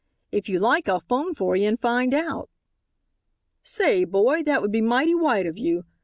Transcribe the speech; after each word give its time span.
"If 0.31 0.49
you 0.49 0.59
like 0.59 0.89
I'll 0.89 0.99
phone 1.01 1.35
for 1.35 1.55
you 1.55 1.67
and 1.67 1.79
find 1.79 2.11
out." 2.11 2.49
"Say, 3.61 4.03
boy, 4.03 4.41
that 4.41 4.59
would 4.59 4.71
be 4.71 4.81
mighty 4.81 5.13
white 5.13 5.45
of 5.45 5.59
you. 5.59 5.85